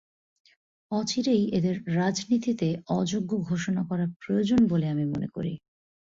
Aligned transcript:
অচিরেই 0.91 1.43
এদের 1.53 1.75
রাজনীতিতে 1.95 2.67
অযোগ্য 2.91 3.31
ঘোষণা 3.49 3.81
করা 3.83 4.05
প্রয়োজন 4.19 4.59
বলে 4.67 4.85
আমি 4.87 5.05
মনে 5.05 5.27
করি। 5.27 5.53